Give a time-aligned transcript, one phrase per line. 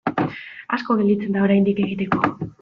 [0.77, 2.27] Asko gelditzen da oraindik egiteko.